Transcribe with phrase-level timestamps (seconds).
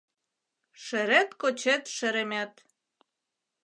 [0.83, 2.53] Шерет-кочет шеремет—